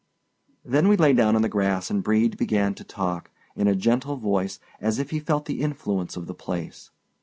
Then 0.65 0.87
we 0.87 0.97
lay 0.97 1.13
down 1.13 1.35
on 1.35 1.43
the 1.43 1.47
grass, 1.47 1.91
and 1.91 2.01
Brede 2.01 2.35
began 2.35 2.73
to 2.73 2.83
talk, 2.83 3.29
in 3.55 3.67
a 3.67 3.75
gentle 3.75 4.15
voice, 4.17 4.59
as 4.79 4.97
if 4.97 5.11
he 5.11 5.19
felt 5.19 5.45
the 5.45 5.61
influence 5.61 6.17
of 6.17 6.25
the 6.25 6.33
place. 6.33 6.89